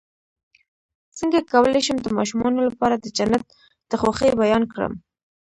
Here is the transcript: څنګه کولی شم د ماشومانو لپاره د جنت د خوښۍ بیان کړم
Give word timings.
څنګه 1.17 1.39
کولی 1.51 1.81
شم 1.85 1.97
د 2.01 2.07
ماشومانو 2.17 2.59
لپاره 2.69 2.95
د 2.97 3.05
جنت 3.17 3.45
د 3.89 3.91
خوښۍ 4.01 4.31
بیان 4.41 4.63
کړم 4.73 4.93